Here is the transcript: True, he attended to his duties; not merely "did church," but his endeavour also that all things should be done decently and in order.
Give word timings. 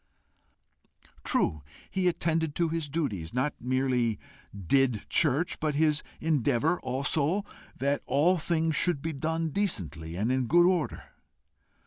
True, 1.23 1.61
he 1.91 2.07
attended 2.07 2.55
to 2.55 2.69
his 2.69 2.89
duties; 2.89 3.35
not 3.35 3.53
merely 3.61 4.17
"did 4.51 5.03
church," 5.09 5.59
but 5.59 5.75
his 5.75 6.01
endeavour 6.19 6.79
also 6.79 7.45
that 7.77 8.01
all 8.07 8.39
things 8.39 8.75
should 8.75 9.03
be 9.03 9.13
done 9.13 9.51
decently 9.51 10.15
and 10.15 10.31
in 10.31 10.49
order. 10.51 11.03